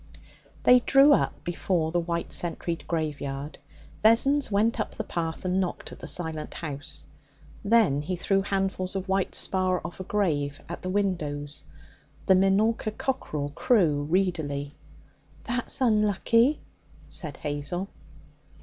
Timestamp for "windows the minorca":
10.89-12.89